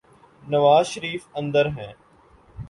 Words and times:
نوازشریف 0.47 1.27
اندر 1.35 1.65
ہیں۔ 1.67 1.93